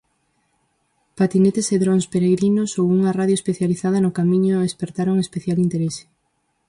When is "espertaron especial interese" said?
4.69-6.03